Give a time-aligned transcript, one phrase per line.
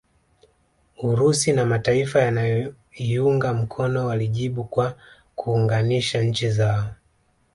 [1.03, 4.97] Urusi na mataifa yanayoiunga mkono walijibu kwa
[5.35, 6.87] kuunganisha nchi zao